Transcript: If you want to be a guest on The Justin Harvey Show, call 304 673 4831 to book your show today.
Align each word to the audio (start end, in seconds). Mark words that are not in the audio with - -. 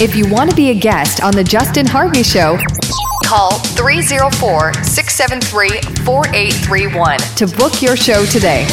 If 0.00 0.14
you 0.14 0.28
want 0.28 0.48
to 0.48 0.54
be 0.54 0.70
a 0.70 0.74
guest 0.74 1.24
on 1.24 1.34
The 1.34 1.42
Justin 1.42 1.84
Harvey 1.84 2.22
Show, 2.22 2.56
call 3.24 3.58
304 3.74 4.72
673 4.84 6.04
4831 6.04 7.18
to 7.34 7.46
book 7.56 7.82
your 7.82 7.96
show 7.96 8.24
today. 8.26 8.64